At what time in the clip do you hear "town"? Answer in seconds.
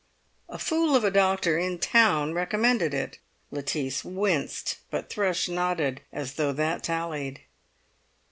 1.77-2.33